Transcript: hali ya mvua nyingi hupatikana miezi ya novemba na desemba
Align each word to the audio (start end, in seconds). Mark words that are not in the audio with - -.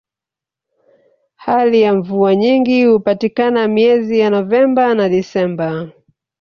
hali 1.35 1.81
ya 1.81 1.93
mvua 1.95 2.35
nyingi 2.35 2.85
hupatikana 2.85 3.67
miezi 3.67 4.19
ya 4.19 4.29
novemba 4.29 4.93
na 4.95 5.09
desemba 5.09 5.89